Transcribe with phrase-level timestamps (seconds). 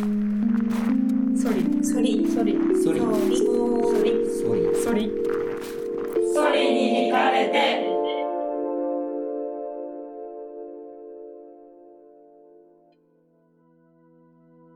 [0.00, 5.10] ソリソリソリソリソリソリソリソリ
[6.34, 7.84] ソリに惹かれて。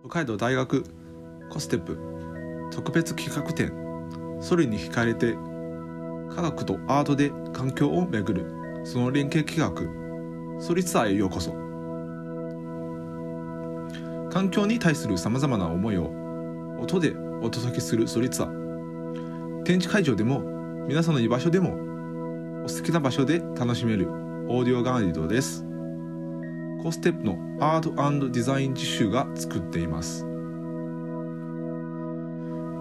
[0.05, 0.85] 北海道大学
[1.51, 1.99] コステップ
[2.71, 3.73] 特別企画展。
[4.41, 5.39] ソリに惹かれて
[6.35, 8.45] 科学とアートで環境をめぐる。
[8.85, 10.61] その連携企画。
[10.61, 11.64] ソリツアーへようこそ
[14.35, 16.11] 環境に対するさまざまな思いを
[16.81, 19.63] 音でお届けするソリツアー。
[19.63, 20.41] 展示会場でも
[20.89, 21.71] 皆さんの居場所でも
[22.65, 24.11] お好きな場所で楽しめる
[24.49, 25.65] オーディオガイドです。
[26.83, 30.27] コステップのアートデザイン実習が作っています。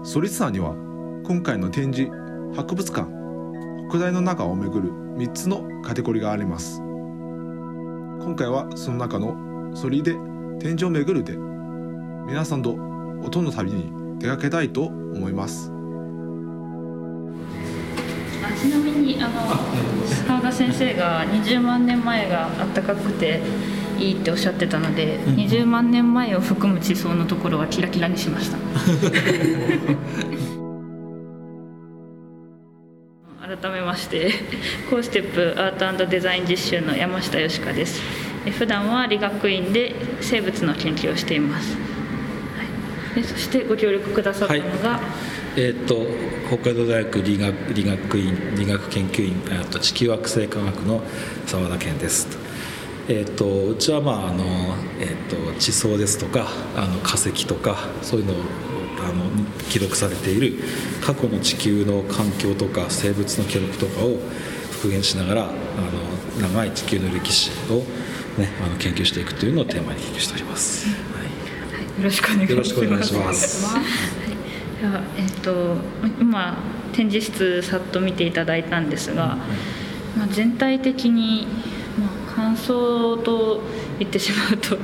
[0.02, 0.74] ソリツアーには
[1.24, 2.10] 今回の展示
[2.56, 3.08] 博物館
[3.90, 6.80] 北大の中をめぐる3つのカテゴリーがあります。
[6.80, 10.16] 今回はその中のソリで
[10.60, 11.36] 展示をめぐるで
[12.26, 12.72] 皆さんと
[13.22, 15.70] 音の旅に出かけたいと思います。
[18.42, 19.46] あちなみにあの
[20.26, 23.40] 澤田先生が20万年前が暖かくて
[23.98, 28.58] いいっておっしゃってたので、20万年前を含む地層のところはキラキラにしました。
[33.46, 34.32] 改めまして
[34.90, 38.00] コーステップアートデザイン実習の山下よしかです。
[38.02, 38.13] え
[38.52, 41.76] 普段は理学院で生物の研究をしています、
[43.14, 45.00] はい、そしてご協力くださったのが、
[45.56, 46.06] えー、と
[46.48, 51.02] 北海道大学理学理学院理学研究員えーと地球惑星科学の
[51.46, 52.28] 澤田健です。
[53.06, 54.44] えー、とうちは、まああの
[54.98, 58.36] えー、と地層ですとかあの化石とかそういうのを
[59.06, 59.24] あの
[59.68, 60.54] 記録されている
[61.02, 64.16] 過去の地球の環境とか生物の記録とかを
[64.84, 67.76] 復元しながらあの長い地球の歴史を、
[68.38, 70.86] ね、あの研究していくというのをテーマに研究しております。
[70.88, 71.98] はい。
[71.98, 72.52] よろしくお願いします。
[72.52, 73.64] よろしくお願いします。
[73.64, 73.84] はい。
[74.82, 75.76] ではえっと
[76.20, 76.58] 今
[76.92, 79.38] 展示室さっと見ていただいたんですが、
[80.18, 81.46] まあ全体的に
[81.98, 83.62] まあ感想と
[83.98, 84.76] 言ってしまうと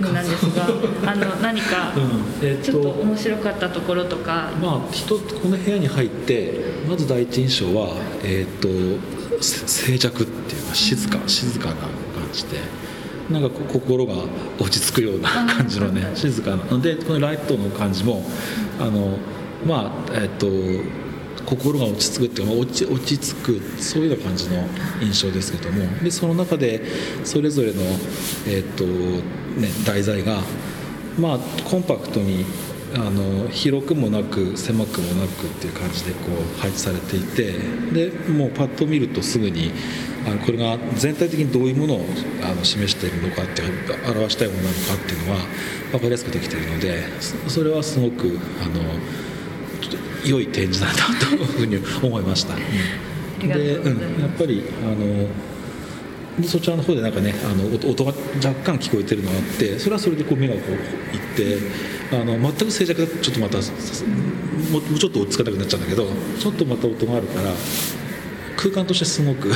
[0.00, 0.66] なんですが、
[1.10, 2.46] あの何かうん。
[2.46, 8.98] えっとちょっと面白かったところとか、まあ、人この部屋に入ってまず第一印象は、えー、
[9.38, 11.88] とせ静寂っていうか静か静かな感
[12.32, 12.58] じで
[13.30, 14.14] なんか心が
[14.58, 16.78] 落ち着くような感じのね静かな。
[16.78, 18.22] でこのライトの感じも
[18.78, 19.18] あの
[19.66, 20.46] まあえっ、と
[21.46, 24.56] 心が落ち着くっていうかまあ落ち落ち着くそういうような感じの
[25.00, 25.86] 印象ですけども。
[26.02, 26.82] でその中で
[27.24, 27.82] それぞれの、
[28.46, 30.40] えーとね、題材が
[31.18, 32.44] まあコンパクトに
[32.94, 37.52] あの広くもなく狭くもなくっていう感じでこう配置されていて
[37.92, 39.72] でもうパッと見るとすぐに
[40.26, 42.04] あのこれが全体的にどういうものを
[42.42, 43.62] あの示しているのかって
[44.10, 45.38] 表したいものなのかっていうのは
[45.90, 47.04] 分かりやすくできているので
[47.48, 48.82] それはすごくあの
[50.28, 50.88] 良い展示だ
[51.28, 52.54] というふうに思いました。
[52.54, 52.58] う
[53.40, 54.04] でございます。
[54.04, 54.22] うん。
[54.22, 55.28] やっぱりあの
[56.40, 58.12] でそちらの方でなんかねあの音音が
[58.44, 60.72] 若干聞こえてるのがあってそれはそれでこう目がこう
[61.16, 61.58] いって
[62.12, 66.06] あの全く静寂だとちょっとまたもうもうちょっと落ち着かなくなっちゃうんだけど
[66.38, 67.50] ちょっとまた音があるから
[68.56, 69.50] 空間としてすごく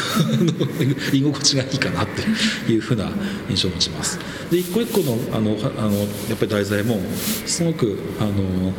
[1.13, 3.11] 居心地がいいかなっていうふうな
[3.49, 4.19] 印象を持ちます。
[4.51, 6.05] で一個一個のあのはあのや
[6.35, 6.99] っぱり題材も
[7.47, 8.73] すごくあの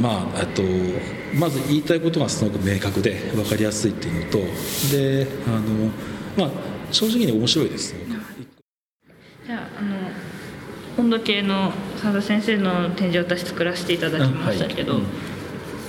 [0.00, 0.62] まあ、えっと
[1.38, 4.38] まず言いたいことがすごく明確で分かりやすいっていうのと
[4.96, 5.90] であの、
[6.36, 6.50] まあ、
[6.92, 7.94] 正直に面白いです。
[9.46, 9.96] じゃああの
[10.98, 15.04] 温度計の澤田先生の展示を私作らせていただきましたけど、あはい。
[15.04, 15.08] うん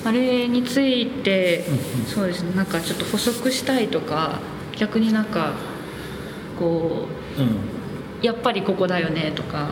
[0.04, 2.06] あれについて、うんうん。
[2.08, 4.40] そうですねなんかちょっと補足したいとか
[4.76, 5.54] 逆になんか
[6.58, 7.46] こうん。
[7.46, 7.50] う
[8.24, 9.70] やっぱりここだよねとか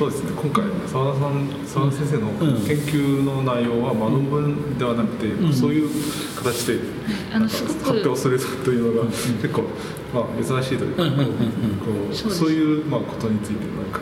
[0.00, 0.30] そうですね。
[0.32, 2.66] 今回澤田さん澤田先生のうん。
[2.66, 5.52] 研究の内容は論文ではなくて、ん。
[5.52, 5.90] そういう
[6.38, 6.78] 形で
[7.84, 9.64] 発表するというのが結構、
[10.14, 11.04] まあ、珍しいというか、
[11.84, 14.00] こうそういう、まあ、ことについてなんか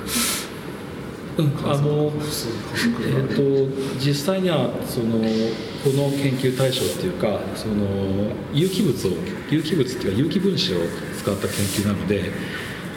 [1.38, 1.72] うん。
[1.72, 9.11] あのえー、と実際にはそのこの研究対象っていうかその有機物を
[9.50, 10.78] 有機物っていうか有機分子を
[11.19, 11.50] 使った研
[11.82, 12.31] 究なので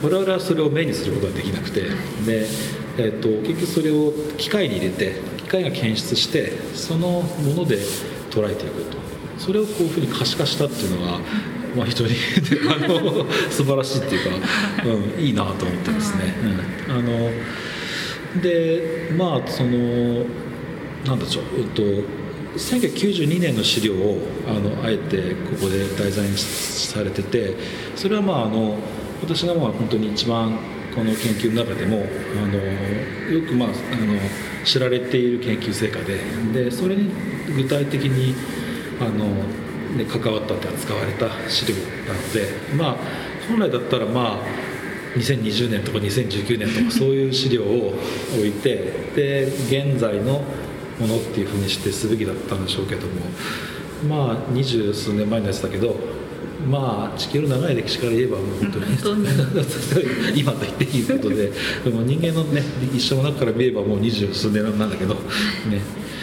[0.04, 1.82] 我々はそれを目にすることができなくて
[2.26, 2.48] で、
[2.98, 7.78] えー、と結局それを機械に入れて機械が検出してそのもので
[8.30, 9.02] 捉えていくと。
[9.42, 11.20] それをこういうふうに可視化したっていうのは、
[11.76, 12.14] まあ、非常に
[12.70, 16.36] あの 素晴らしいっていうか、うん、いいなと思ってますね。
[16.88, 17.32] うん、あの
[18.42, 20.26] でまあその
[21.06, 21.82] なんでしょう、えっと、
[22.56, 25.18] 1992年の資料をあのあえて
[25.50, 27.56] ここで題材にされてて
[27.96, 28.78] それはまああの
[29.24, 30.60] 私がまあ本当に一番
[30.94, 32.06] この研究の中でも
[32.42, 32.58] あの
[33.32, 34.20] よく、まあ、あの
[34.64, 36.20] 知られている研究成果で
[36.66, 37.12] でそれに
[37.56, 38.36] 具体的に
[39.00, 39.26] あの、
[39.98, 42.96] ね、関わったって扱われた資料なので、まあ、
[43.48, 47.94] 本来だったら、まあ、2020年とか2019年とか そういう資料を
[48.38, 50.44] 置いてで現在の
[51.00, 53.14] ものっていうふうにしてすべきだったんでしょうけども
[54.08, 55.96] まあ二十数年前のやつだけど
[56.70, 59.26] まあ地球の長い歴史から言えばもう本当に本
[60.36, 61.52] 今と言っていいことで
[61.84, 62.64] でも人間のね
[62.96, 65.22] 一生の中から見ればもう二十数年なんだけどね。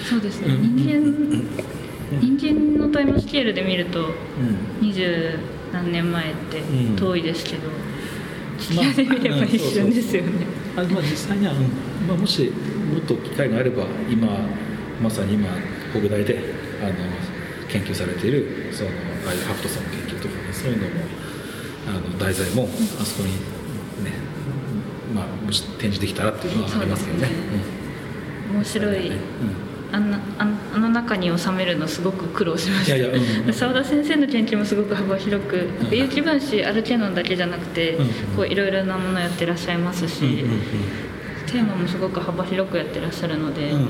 [0.09, 0.55] そうですね。
[0.55, 0.77] うん。
[0.77, 0.87] 人
[2.21, 4.13] 間人間のタイムスケールで見るとうん。
[4.81, 5.39] 二十
[5.73, 6.97] 何年前ってうん。
[6.97, 7.63] 遠いですけど、
[8.59, 10.31] 地球で見れば一瞬ですよね、
[10.77, 11.59] あまあ、実際には、うん。
[12.09, 12.51] まあ、もし
[12.91, 14.29] もっと機会があれば今
[15.03, 15.49] まさに今
[15.93, 16.39] 北大で
[16.83, 16.93] あの
[17.69, 18.91] 研究されているその
[19.27, 20.08] ああいうハプトソンの研究
[20.59, 20.91] そういうのも
[21.89, 22.69] あの題材も
[23.01, 23.33] あそこに
[24.05, 24.13] ね、
[25.15, 27.29] まあ、もし展示できたらっていうのはありますけどね。
[28.53, 29.19] 面白い、うん。
[29.93, 30.45] あんなあ
[30.79, 32.97] の中に収めるのすごく苦労しました。
[32.97, 33.53] いやいやうん。
[33.53, 35.95] 澤田先生の研究もすごく幅広く、ん。
[35.95, 37.97] 有機分子アルケノンだけじゃなくて、
[38.49, 40.61] いろいろなものやってらっしゃいますし、うんうんうん
[41.49, 43.89] テーマもすごく幅広くやってらっしゃるので、うん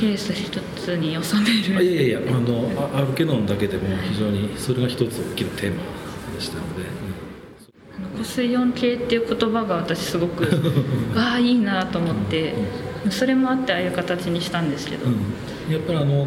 [0.00, 5.82] ケース一つに収めあいるやいやいやあのあアルケノンだけでも非常にそれが一つ大きなテーマ
[6.34, 6.84] でしたので、
[7.96, 10.44] あの湖水温計っていう言葉が私すごく
[11.16, 12.54] わあいいなと思って、
[13.10, 15.16] それもあってああいう形にしたんですけど、うん
[15.72, 16.26] やっぱりあの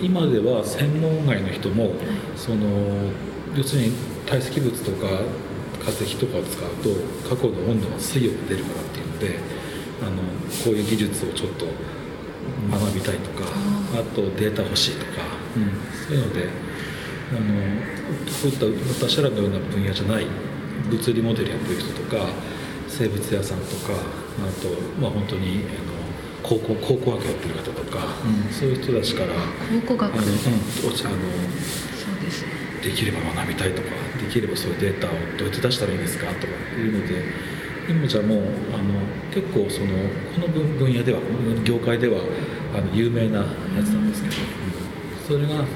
[0.00, 1.92] 今では専門外の人も
[2.36, 2.66] その
[3.56, 3.92] 要するに
[4.26, 5.06] 堆積物とか
[5.84, 6.90] 化石とかを使うと
[7.28, 9.38] 過去の温度の水温が出るからっていうので
[10.00, 10.16] あの
[10.64, 11.66] こういう技術をちょっと
[12.70, 13.48] 学びたいとか
[13.94, 15.22] あとデータ欲しいとか、
[16.06, 16.48] そういうので
[17.30, 18.66] あのこういった
[19.06, 20.26] 私らのような分野じゃない
[20.90, 22.26] 物理モデルやってる人とか
[22.88, 24.68] 生物屋さんとかあと
[25.00, 27.98] まあ本当にあの考古考古学やってる方とか、
[28.50, 30.12] そういう人たちから考古学。
[30.12, 30.94] あの、うん、あのそう
[32.20, 32.44] です。
[32.82, 33.88] できれば学びたいとか
[34.20, 37.22] できればそういうデータをどうやって出したらいいですかとかいうので
[37.88, 38.38] 今じゃもう
[38.74, 38.94] あの
[39.32, 39.88] 結構その
[40.34, 41.20] この分分野では
[41.64, 42.20] 業界では
[42.74, 43.46] あの有名なや
[43.84, 44.82] つなんですけど、うん
[45.26, 45.66] それがね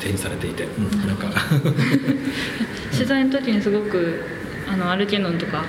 [0.00, 0.90] 展示されていて、うん。
[1.06, 1.28] なんか、
[2.92, 4.22] 取材の時にすごく
[4.68, 5.64] あのアルケノンとか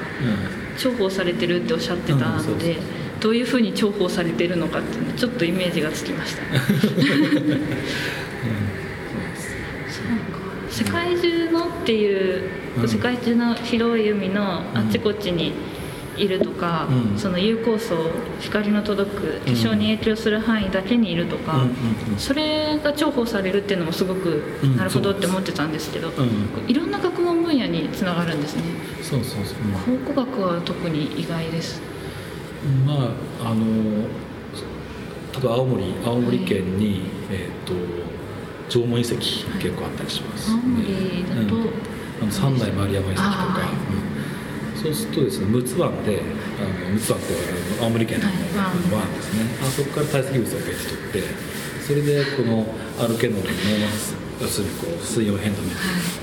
[0.78, 2.78] 重宝されてるっておっしゃってたので、
[3.22, 6.42] どういうふうに重宝されてるのかっていうのちょっとイメージがつきました。
[10.70, 15.54] 世界中のっていう、うん世界中の広い海のあっちこっちに
[16.18, 17.18] いるとか、うん。
[17.18, 21.76] その有効層光の届く気象に影響する範囲だけにいるとか、うん
[22.18, 24.78] それが重宝されるっていうのもすごくうん。
[24.78, 26.70] なるほどって思ってたんですけど、うん。
[26.70, 28.64] いろんな学問分野につながるんですね。
[29.02, 29.56] そうそうそう、
[29.86, 31.82] 考古学は特に意外です。
[32.86, 32.94] ま
[33.42, 33.66] ああの
[35.34, 37.74] 例えば青森青森県に、えっ、と
[38.70, 43.70] 縄文遺跡結構あったりします、青森だとうんあの三代丸山遺跡とか。
[44.76, 44.82] うん。
[44.82, 46.22] そうするとですね陸奥湾で
[46.94, 47.34] 陸奥湾って
[47.82, 48.36] 青森県のはい。
[48.94, 51.24] 湾ですねあそこから堆積物を別取って
[51.82, 52.66] それでこの
[53.04, 53.46] アルケノンの
[54.42, 55.70] 要するにこう水温変動ね、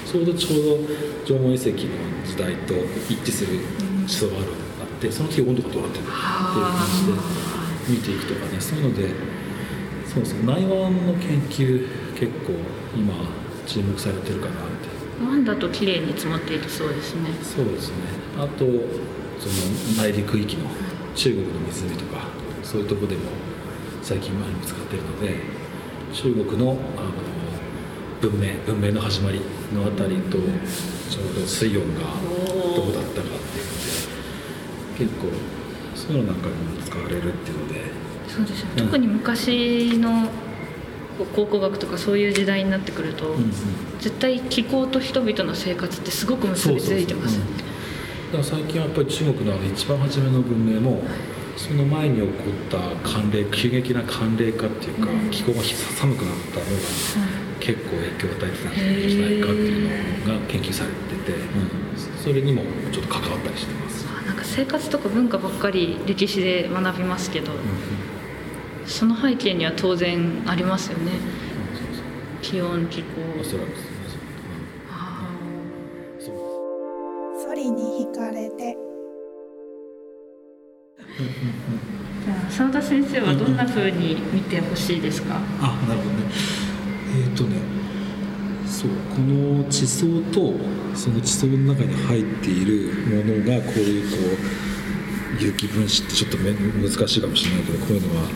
[0.05, 0.79] ちょうどちょうど
[1.25, 1.75] 縄文遺跡の
[2.27, 2.75] 時代と
[3.09, 3.59] 一致する
[4.07, 4.47] 地層がある
[4.83, 7.13] あってその時温度がどうなってるっていう感じで
[7.89, 9.09] 見ていくとかねそういうので
[10.13, 12.53] そうそう内湾の研究結構
[12.95, 13.15] 今
[13.67, 14.55] 注目されてるかな
[15.23, 17.31] って湾だと綺麗に積もっているそうですね。
[17.43, 17.95] そうですね。
[18.37, 18.65] あと
[19.39, 20.67] その内陸域の
[21.15, 22.25] 中国の湖とか
[22.63, 23.23] そういうとこでも
[24.03, 25.37] 最近前に見つかってるので
[26.13, 27.13] 中国のあの
[28.21, 29.41] 文明文明の始まり
[29.75, 30.39] のあたりと
[31.11, 32.01] ちょうど水温が
[32.77, 33.73] どうだったかっていうの
[34.95, 35.29] で結構
[35.95, 38.03] そういうのなんかにも使われるっていうので。
[38.29, 40.29] そうですね、うん特に昔の
[41.37, 43.53] 考古学とかそういう時代になってくると、うんうん
[44.03, 47.39] 絶対気候と人々の生活ってすごく結びついてます。
[47.39, 47.45] だ
[48.33, 51.05] から最近はやっぱり中国の一番初めの文明も
[51.57, 55.31] その前に起こった寒冷急激な寒冷化っていうか、うん。
[55.31, 56.73] 気候が寒くなったのが
[57.61, 59.87] 結構影響を与えてたんじゃないかってい
[60.25, 61.39] うのが研究されてて、
[62.21, 64.05] それにもちょっと関わったりしてます。
[64.19, 67.53] あなんか生活とか文化ばっかり歴史で学びますけど、
[68.85, 71.13] その背景には当然ありますよね。
[72.41, 73.45] 気温気候
[81.23, 86.25] じゃあ澤田先生はどんな風に見てほしいですか、あなるほどね。
[87.25, 87.57] えっ、とね
[88.67, 90.55] そうこの地層と
[90.95, 94.17] その地層の中に入っているものがこういうこ
[95.41, 98.29] う有機分子ってちょっとめ難しいかもしれないけどこういうのがこ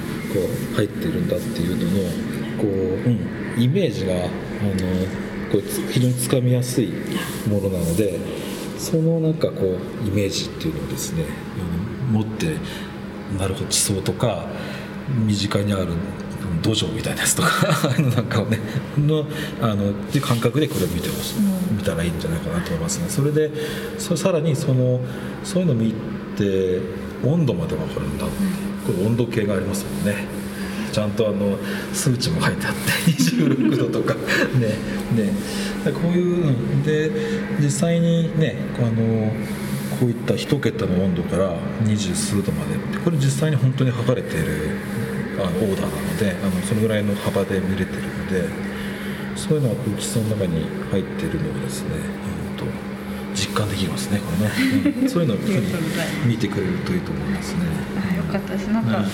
[0.72, 2.10] う入ってるんだっていうのの
[2.58, 4.28] こう、うん、イメージがあの
[5.50, 6.92] こうつ非常につかみやすい
[7.48, 8.18] ものなので
[8.78, 11.24] そのなんかこうイメージっていうのをですね、
[11.60, 11.65] うん
[12.16, 12.56] 持って
[13.38, 14.46] なるほど地層とか
[15.26, 15.88] 身近にある
[16.62, 17.49] 土壌みたいなやつとか
[18.00, 18.58] なんかをね
[18.99, 19.26] の
[19.61, 21.35] あのっていう感覚でこれを見てほしい、
[21.76, 23.06] 見たらいいんじゃないかなと思いますね。
[23.08, 23.50] それで
[23.99, 25.00] そさらにその
[25.44, 25.92] そういうのを見
[26.37, 26.80] て
[27.25, 30.25] 温度まで分かるんだ、これ温度計がありますよね。
[30.92, 31.58] ちゃんとあの
[31.92, 34.14] 数値も書いてあって 26度とか。
[34.14, 34.20] ね
[35.14, 35.32] ね。
[35.85, 37.11] でこういうので
[37.61, 39.32] 実際にねあの
[39.98, 44.78] こういった1桁の温度から二十数度までってこれ実際に本当に測れている
[45.38, 48.48] あのオーダーなのであのそのぐらいの幅で見れてるので
[49.36, 51.90] そういうのが空気層の中に入っているのをですね、
[52.50, 52.64] うん、と
[53.34, 55.08] 実感できますねこれね、うん。
[55.10, 55.38] そういうのを
[56.26, 57.60] 見てくれるといいと思いますね。
[58.12, 58.68] あよかったです。
[58.68, 59.06] なんか、うん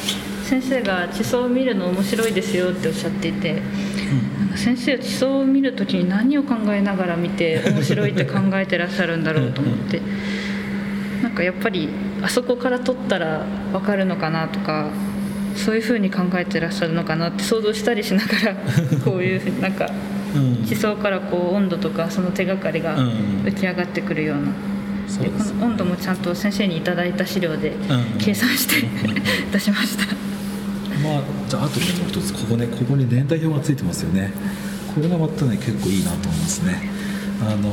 [0.52, 3.54] 先生が地層を見るの面白いですよっておっしゃっていて、
[4.38, 10.02] なんか先生は地層を見るときに何を考えながら見て面白いって考えてらっしゃるんだろうと思って
[11.32, 11.88] なんかやっぱり
[12.20, 14.90] あそこから撮ったら分かるのかなとか
[15.56, 18.54] そういうふうに考えてらっしゃるのかなって想像したりしながら
[19.02, 19.90] こういうふうになんか
[20.36, 20.66] うん。
[20.66, 23.08] 地層からこう温度とかその手がかりがうん
[23.46, 24.52] 浮き上がってくるような。
[25.22, 27.72] でこの温度もちゃんと先生にいただいた資料でん
[28.18, 28.86] 計算して
[29.50, 30.04] 出しました。
[31.02, 34.30] まあ、じゃああとねもう一つここねここに年代表がついてますよね。
[34.94, 36.82] これがまたね結構いいなと思いますね。
[37.40, 37.72] あの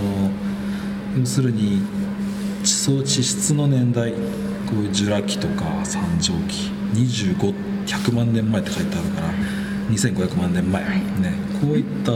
[1.19, 1.81] 要するに
[2.63, 4.17] 地層地質の年代こ
[4.73, 9.29] ういうジュラ紀とか三畳紀25100万年前って書いてあるから
[9.89, 10.99] 2500万年前、はい。
[10.99, 12.11] ねこういった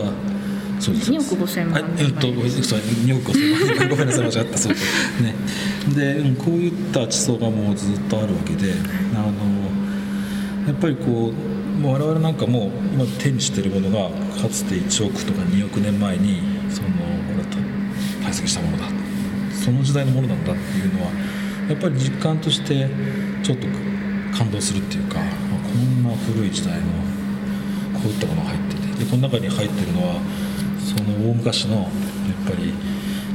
[0.80, 4.58] そうです2億5000万あえっとそう2億5000万年ごめんなさい間違った。
[4.58, 5.36] そうね。
[5.96, 8.74] で、うん、こういった地層がもうずっとあるわけで
[9.16, 9.32] あの
[10.68, 14.10] やっぱりこうもう我々なんかも今手にしているものが
[14.42, 16.94] かつて1億とか2億年前にそのこ
[17.38, 17.58] れと
[18.24, 19.03] 堆積したものだ
[19.64, 21.12] その時代のものなんだっていうのは
[21.70, 22.90] やっぱり実感として
[23.42, 23.68] ちょっと
[24.38, 25.26] 感動するっていうか、まあ
[25.64, 26.82] こんな古い時代の
[27.94, 30.20] こういったものが入っててでこの中に入ってるのは
[30.80, 31.88] その大昔のやっ
[32.46, 32.74] ぱり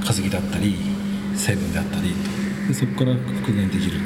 [0.04, 0.76] 化石だったり
[1.34, 2.12] 成分であったり
[2.68, 3.98] でそこから復元できる。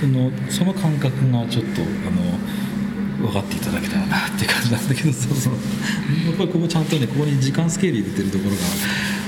[0.00, 5.52] そのその感覚がちょっとあの分かっていただけたらなっていう感じなんだけどそうそう。
[5.52, 5.58] や
[6.32, 8.56] っぱりここちゃんとねここに時間スケール入れてるところが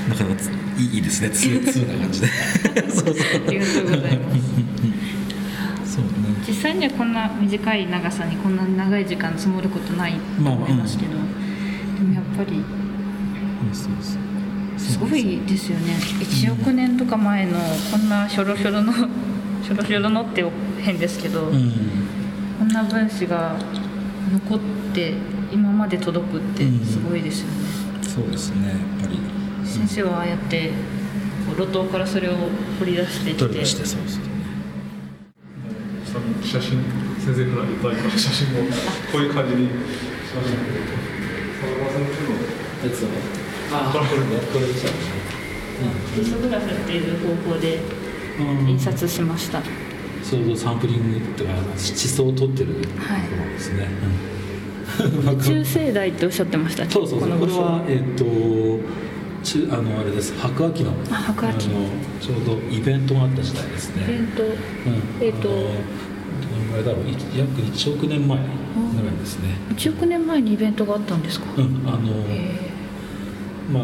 [0.09, 1.29] なかなかついいですね。
[1.29, 2.27] ツーツーな感じで。
[2.89, 3.15] そうそう
[3.47, 4.35] ありがとうございま
[5.85, 5.95] す。
[5.95, 6.09] そうね。
[6.47, 12.63] 実際にはこんな短い長さにこんな長い時間積もることないと思いますけど、でもやっぱり
[13.73, 15.95] そうそうすごいですよね。
[16.19, 17.57] 1億年とか前の
[17.91, 18.93] こんなひょろひょろの
[19.63, 20.45] ひょろひょろのって
[20.81, 21.71] 変ですけど、うん。
[22.59, 23.55] こんな分子が
[24.31, 24.59] 残っ
[24.93, 25.13] て
[25.51, 27.53] 今まで届くってすごいですよね、
[28.01, 28.69] そうですね。
[28.69, 29.19] やっぱり
[29.65, 30.71] 先生はああやって
[31.57, 32.33] 路頭からそれを
[32.79, 34.23] 掘り出してきて取り出してそうですね
[36.43, 36.83] 写真
[37.19, 38.59] 先生からいただいた写真も
[39.11, 39.33] こういう。
[39.33, 40.85] 感じにしましたけど
[41.59, 42.35] 佐野先生の
[42.83, 43.09] やつは
[43.73, 44.83] あこれこれねこれでし
[46.31, 47.35] たグラフっていう。
[47.43, 47.79] 方法で
[48.39, 48.63] う。
[48.63, 49.61] ん印刷しました、
[50.23, 50.57] そうそう。
[50.57, 52.95] サンプリングとか地層を取ってるとこ
[53.43, 53.87] ろですね、
[55.25, 57.07] うん中生代っておっしゃってましたそう。
[57.07, 57.39] そうそう。
[57.39, 58.23] これはえっ、と
[59.45, 60.33] 中あのあれです。
[60.37, 61.69] 白亜紀のあ白亜紀。
[61.69, 61.87] あの
[62.19, 64.03] ちょうどイベントがあった時代ですね。
[64.09, 64.51] えっとうん。
[65.21, 65.49] えっと？
[65.49, 65.61] あのど
[66.57, 67.07] のぐらいだろう。
[67.07, 68.43] い約1億年前ぐ
[69.05, 69.49] らいですね。
[69.69, 71.97] 1億年前にイベントがあったんですか、うんあの
[72.27, 72.59] へ
[73.71, 73.83] まあ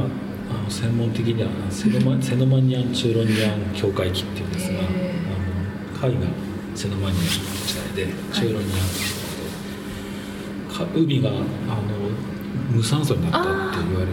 [0.50, 6.28] あの専門的にはセノマセノマニアン・チューロニアン境界期っていうんですがあの海が
[6.76, 7.30] セノマニアンの
[7.66, 9.00] 時代でチューロニアンの時
[10.76, 11.40] 代でか海があの
[12.70, 14.12] 無酸素になったって言われる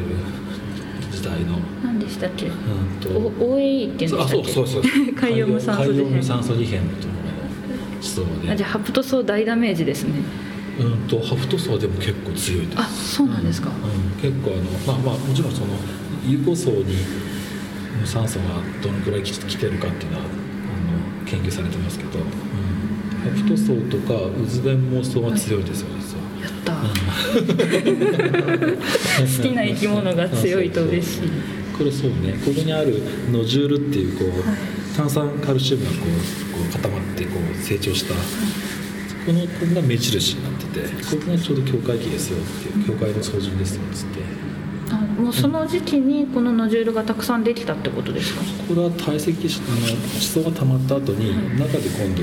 [1.28, 2.46] 時代の、ー何でしたっけ？
[2.46, 2.52] うん
[3.00, 3.08] と。
[3.44, 4.52] お OAE っていうんであしたっけ？
[4.52, 5.14] そうそうそう。
[5.14, 6.82] 海洋無酸素事変。
[6.82, 10.12] のところのあじゃあハプト層大ダメージですね。
[10.80, 12.78] うんとハフト層はでも結構強いです。
[12.80, 15.66] あそうなんですか、うん、結構あのまあまあもちろんその
[16.26, 16.94] 有効層に
[18.00, 18.44] 無酸素が
[18.82, 24.14] どのくらいき来てるかっていうのはあの研究されてますけど、うん、ハフト層とか
[24.54, 25.98] 渦弁毛層は強いですよ実は。
[25.98, 26.17] やった、
[27.18, 27.24] 好
[29.42, 31.22] きな生き物が強いと嬉しい。
[31.76, 32.32] これそうね。
[32.44, 34.32] ここにあるノジュールっていうこう、
[34.96, 36.00] 炭酸カルシウムがこう
[36.58, 38.20] こう固まってこう成長した、こ
[39.32, 42.86] のここが目印になっててここがちょうど境界期ですよっていう。
[42.86, 44.18] 境界の操縦ですよっつって
[44.90, 48.40] あもうその時期にこのノジュールがたくさんできたってことですか？
[48.66, 49.76] これは堆積しあの
[50.18, 52.22] 地層が溜まった後に、中で今度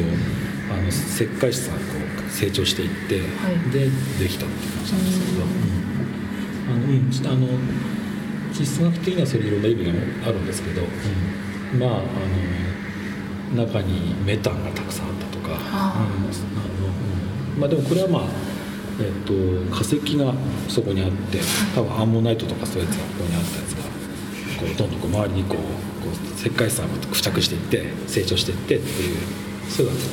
[0.73, 2.04] あの石灰質がこう
[2.35, 3.71] 成長していって、はい。
[3.71, 3.85] で
[4.19, 7.31] できたっていう感じなんですけど、うん。
[7.31, 9.91] あのうあの地質学的にはそれいろんな意味が
[10.27, 10.81] あるんですけど、
[11.79, 12.01] まああ
[13.55, 16.25] の中にメタンがたくさんあったとか、あうん。
[16.25, 16.27] あの
[17.55, 17.59] うん。
[17.61, 18.21] まあでもこれはまあ
[18.99, 19.33] えっと
[19.73, 20.33] 化石が
[20.67, 21.39] そこにあって
[21.73, 23.83] 多分アンモナイトとかそういうやつがここにあったやつが
[24.59, 25.57] こうどんどんこう周りにこう
[26.03, 29.17] こう石灰質が付着していって成長していってっていう
[29.69, 30.05] そういうのが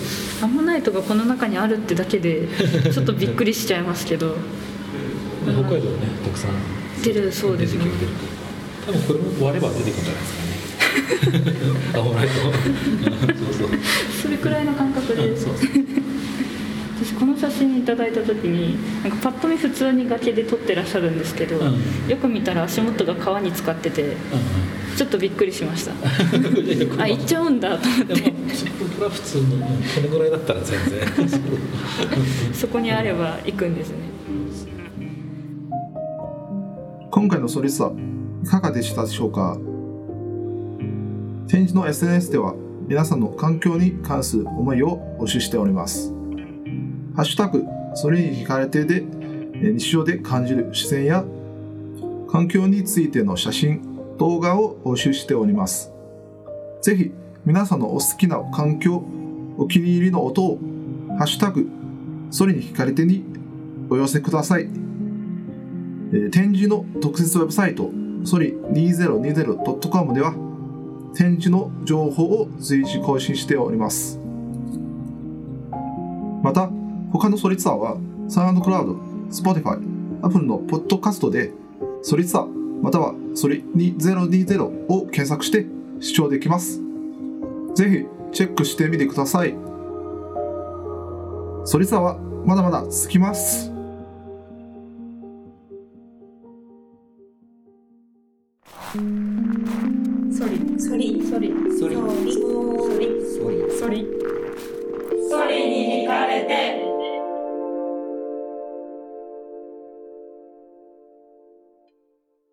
[0.43, 2.49] アンモナイトがこの中にあるってだけで
[2.93, 4.37] ちょっとびっくりしちゃいますけど。
[5.45, 6.51] 北海道ねたくさん
[7.03, 7.85] 出るそうですね。
[8.87, 10.35] 多分これも割れば出てくるんじゃないです
[11.23, 11.99] かね。
[11.99, 12.53] アンモナイトそう
[13.53, 13.69] そう。
[14.23, 15.55] それくらいの感覚でそう
[17.05, 22.09] 私この写真いただいた時になんかパッと見普通に崖で撮ってらっしゃるんですけど、うん。
[22.09, 24.15] よく見たら足元が川に浸かっててう
[24.97, 25.93] ちょっとびっくりしました。
[27.03, 28.35] あ行っちゃうんだと思っでもてこ
[29.01, 29.59] れは普通のうんこ
[30.03, 30.79] のぐらいだったら全
[31.29, 31.29] 然。
[32.53, 33.97] そこにあれば行くんですね。
[37.11, 37.93] 今回のソリスは
[38.45, 39.59] いかがでしたでしょうか？
[41.49, 42.55] 展示の SNS では
[42.89, 46.13] 皆さんの環境に関する思いを募集しております。
[47.15, 49.05] ハッシュタグ、それに惹かれてで
[49.55, 51.25] えー日常で感じる自然や
[52.31, 53.81] 環境についての写真、
[54.23, 55.91] 動画を募集しております。
[56.81, 57.11] ぜひ
[57.45, 59.03] 皆さんのお好きな環境、
[59.59, 60.61] お気に入りの音を
[61.19, 61.67] ハッシュタグ、
[62.31, 63.25] それに惹かれてに
[63.91, 64.69] お寄せください。
[66.13, 67.91] えー展示の特設ウェブサイト、
[68.23, 70.35] ソリ 2020.com では、
[71.17, 74.21] 展示の情報を随時更新しております。
[76.45, 76.71] また、
[77.13, 77.97] 他のソリツアーは、
[78.29, 78.93] サウンドクラウド、
[79.31, 79.83] Spotify、
[80.23, 81.51] Apple のポッドキャストで、
[82.03, 85.67] ソリツアー、またはそれ2020を検索して
[86.01, 86.81] 視聴できます。
[87.75, 89.55] ぜひ、チェックしてみてください。
[91.65, 93.72] それではまだまだ続きます。